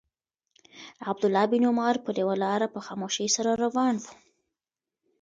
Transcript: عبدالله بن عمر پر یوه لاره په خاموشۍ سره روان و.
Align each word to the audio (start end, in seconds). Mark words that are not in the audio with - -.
عبدالله 1.09 1.45
بن 1.51 1.61
عمر 1.71 1.95
پر 2.05 2.13
یوه 2.21 2.35
لاره 2.43 2.67
په 2.73 2.79
خاموشۍ 2.85 3.27
سره 3.35 3.51
روان 3.63 3.95
و. 3.99 4.05